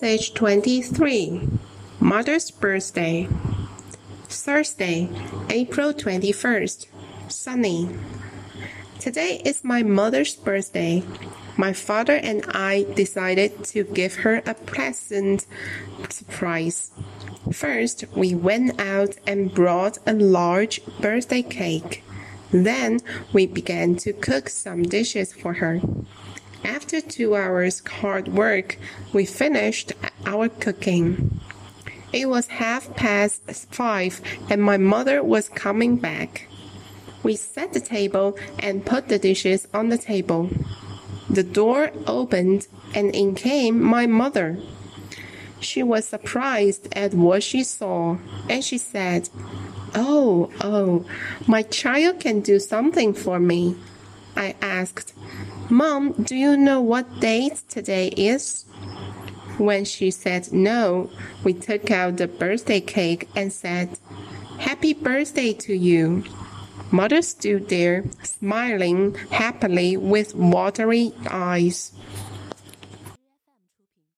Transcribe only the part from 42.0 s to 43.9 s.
opened and in came